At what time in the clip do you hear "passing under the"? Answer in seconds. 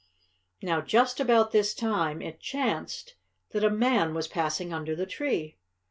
4.27-5.05